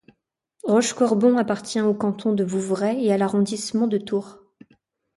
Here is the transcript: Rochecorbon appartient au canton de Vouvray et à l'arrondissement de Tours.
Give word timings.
Rochecorbon 0.63 1.37
appartient 1.37 1.79
au 1.81 1.93
canton 1.93 2.33
de 2.33 2.43
Vouvray 2.43 3.05
et 3.05 3.13
à 3.13 3.19
l'arrondissement 3.19 3.85
de 3.85 3.99
Tours. 3.99 4.39